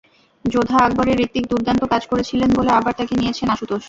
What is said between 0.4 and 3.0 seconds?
যোধা আকবর-এ হৃতিক দুর্দান্ত কাজ করেছিলেন বলে আবার